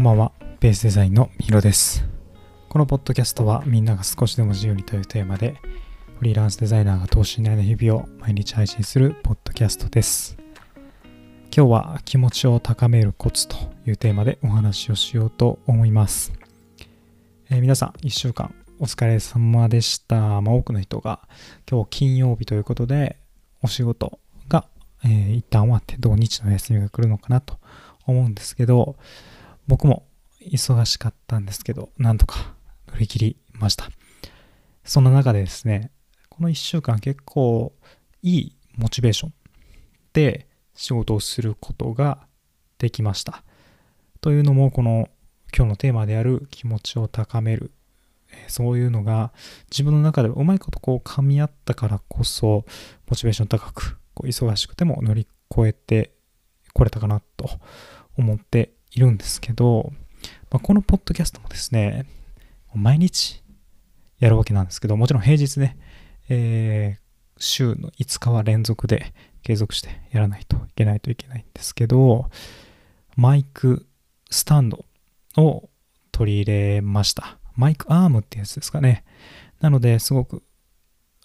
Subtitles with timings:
[0.00, 2.08] こんばんは、ベースデザインのヒロです。
[2.70, 5.60] このポッドキャストはみんなが少しでも自由にというテーマで、
[6.18, 10.38] フリーランスデザイナーが等身大の日々を毎日配信するポッドキャストです。
[11.54, 13.56] 今日は気持ちを高めるコツと
[13.86, 16.32] いうテーマでお話をしようと思います。
[17.50, 20.40] えー皆さん、1週間お疲れ様でした。
[20.40, 21.28] まあ、多くの人が
[21.70, 23.18] 今日金曜日ということで、
[23.62, 24.66] お仕事が、
[25.04, 27.58] えー一旦終わって土日の休みが来るのかなと
[28.06, 28.96] 思うんですけど、
[29.70, 30.08] 僕も
[30.40, 32.56] 忙しかったんですけど、なんとか
[32.88, 33.88] 乗り切りました。
[34.84, 35.92] そんな中でですね、
[36.28, 37.72] この1週間結構
[38.20, 39.32] いいモチベーション
[40.12, 42.26] で仕事をすることが
[42.78, 43.44] できました。
[44.20, 45.08] というのも、この
[45.56, 47.70] 今日のテーマである気持ちを高める、
[48.48, 49.32] そういうのが
[49.70, 52.64] 自分の中でうまいことこう噛み合ったからこそ、
[53.08, 56.10] モチベーション高く、こう忙しくても乗り越えて
[56.72, 57.48] これたかなと
[58.18, 59.92] 思っているんですけど、
[60.50, 62.06] まあ、このポッドキャストもですね、
[62.74, 63.42] 毎日
[64.18, 65.76] やるわけなんですけど、もちろん平日ね、
[66.28, 67.10] えー
[67.40, 72.30] 週の5日は連続で継続してやらないといけないといけないんですけど、
[73.16, 73.86] マイク
[74.30, 74.84] スタンド
[75.36, 75.68] を
[76.12, 77.38] 取り入れました。
[77.56, 79.04] マイクアームってやつですかね。
[79.60, 80.42] なので、すごく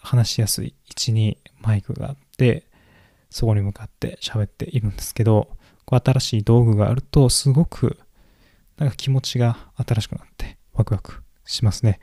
[0.00, 2.64] 話しやすい位置にマイクがあって、
[3.30, 7.98] そこに向かって喋っているんですけど、こう新しい道具があると、すごく
[8.78, 12.00] なんか気持ちが新しくなってワクワクしますね。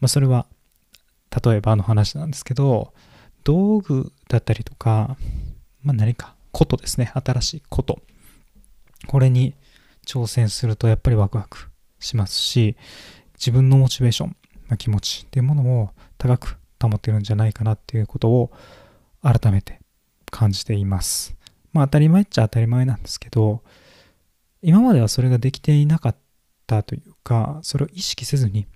[0.00, 0.46] まあ、それは
[1.44, 2.92] 例えばの話なんですけど、
[3.44, 5.16] 道具だったりとか、
[5.82, 7.12] まあ、何かことですね。
[7.14, 8.00] 新しいこと。
[9.06, 9.54] これに
[10.06, 12.76] 挑戦するとやっぱりワクワクしますし、
[13.34, 14.36] 自分のモチベーション、
[14.68, 18.50] まあ気持ちっていうものを高く保ってるんじゃないかなっていうことを
[19.22, 19.80] 改めて
[20.30, 21.36] 感じています。
[21.72, 23.62] まあ当たり前っちゃ当たり前なんですけど、
[24.62, 26.16] 今まではそれができていなかっ
[26.66, 28.66] たというか、それを意識せずに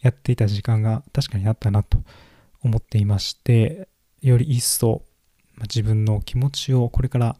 [0.00, 1.98] やっていた時間が確かにあったなと
[2.62, 3.88] 思っていまして、
[4.20, 5.02] より一層、
[5.54, 7.36] ま自分の気持ちをこれから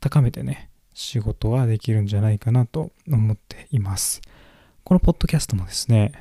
[0.00, 4.20] 高めてね、仕事ができるんじゃないかなと思っています。
[4.84, 6.12] このポッドキャストもですね、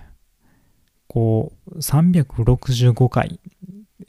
[1.07, 3.39] こう、365回、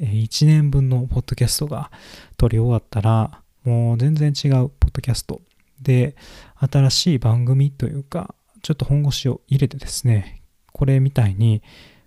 [0.00, 1.90] 1年分のポッドキャストが
[2.36, 5.41] 撮り終わったら、もう全然違うポッドキャスト
[5.80, 6.16] で、
[6.56, 10.42] 新しい番組というか、ちょっと本腰を入れてですね、
[10.72, 11.62] これみたいに、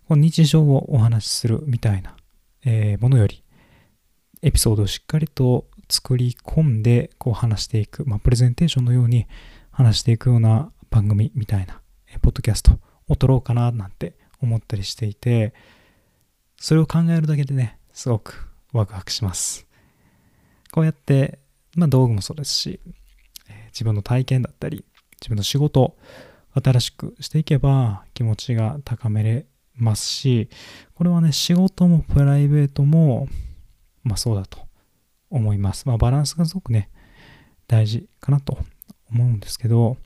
[0.07, 2.15] この日常をお話しするみたいな、
[2.63, 3.43] えものより、
[4.41, 9.27] エピソードをしっかりと作り込んで、こう話していく、まあ、プレゼンテーションのように
[9.71, 15.53] 話していくような番組みたいな、えーポッドキャストを撮ろうかななんて思ったりしていて、
[16.57, 19.67] それを考えるだけでね、すごくワクワクします。
[20.71, 21.39] こうやって、
[21.75, 22.79] まあ道具もそうですし、
[23.49, 24.85] え自分の体験だったり、
[25.21, 25.97] 自分の仕事を
[26.53, 29.45] 新しくしていけば気持ちが高めれ
[29.75, 30.49] ますし、
[30.95, 33.27] これはね、仕事もプライベートも、
[34.03, 34.59] まあそうだと
[35.29, 35.87] 思います。
[35.87, 36.89] まあバランスがすごくね、
[37.67, 38.57] 大事かなと
[39.09, 39.97] 思うんですけど、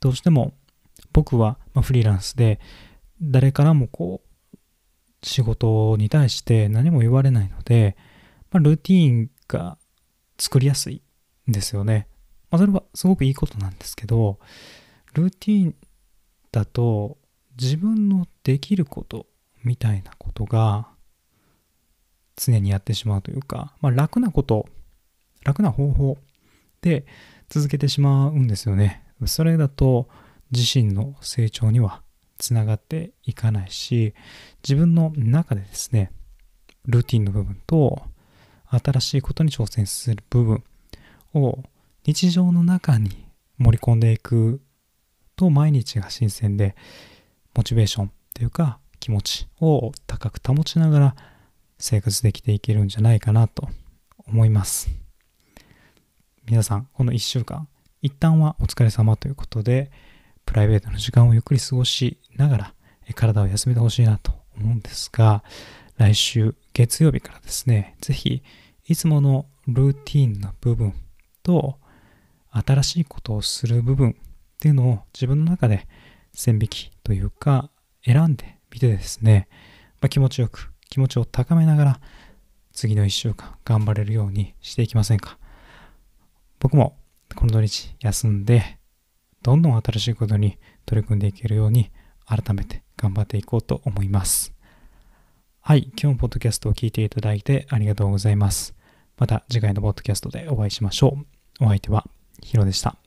[0.00, 0.52] どうしても
[1.14, 2.60] 僕はフリーランスで
[3.22, 4.56] 誰からもこう
[5.22, 7.96] 仕事に対して何も言われないので、
[8.50, 9.78] まあ、ルーティーンが
[10.38, 11.02] 作りやすい
[11.48, 12.08] んですよね。
[12.50, 14.38] まあ、それはすごくいいことなんですけど、
[15.14, 15.74] ルーティン
[16.52, 17.18] だと
[17.60, 19.26] 自分のできること
[19.62, 20.88] みたいなことが
[22.36, 24.66] 常にやってしまうというか、まあ、楽なこと、
[25.44, 26.18] 楽な方法
[26.82, 27.06] で
[27.48, 29.04] 続けてしまうんですよね。
[29.26, 30.08] それだと
[30.50, 32.02] 自身の成長には
[32.38, 34.14] つながっていかないし、
[34.62, 36.10] 自分の中でですね、
[36.86, 38.02] ルーティンの部分と
[38.78, 40.64] 新しいことに挑戦する部分
[41.34, 41.58] を
[42.06, 43.26] 日常の中に
[43.58, 44.60] 盛り込んでいく
[45.36, 46.76] と毎日が新鮮で
[47.54, 51.16] モチベーションっていうか気持ちを高く保ちながら
[51.78, 53.68] 生活できていけるんじゃないかなと
[54.26, 54.90] 思います。
[56.46, 57.68] 皆さん、この1週間、
[58.02, 59.90] 一旦はお疲れ様ということで、
[60.44, 62.74] プライベートの時間をゆっくり過ごしながら、
[63.14, 65.42] 体を休めてほしいなと思うんですが、
[65.96, 68.42] 来週月曜日からですね、ぜひ、
[68.86, 70.92] いつものルーティーンの部分
[71.42, 71.78] と、
[72.50, 74.14] 新しいことをする部分っ
[74.60, 75.88] ていうのを自分の中で
[76.32, 77.70] 線引きというか、
[78.04, 79.48] 選んでみてですね、
[80.00, 82.00] まあ、気持ちよく、気持ちを高めながら、
[82.72, 85.38] 次の1週間頑張れるようにしていきませんか。
[86.60, 86.96] 僕も
[87.34, 88.78] この土日休んで、
[89.42, 91.90] どんどん新しいことに取り組んでいけるように
[92.26, 94.53] 改めて頑張っていこうと思います。
[95.66, 98.74] はい、今日もポッドキャストを聞いていただいてありがとうございます。
[99.16, 101.16] また次回のポッドキャストでお会いしましょ
[101.58, 101.64] う。
[101.64, 102.04] お相手は
[102.42, 102.98] ヒロでした。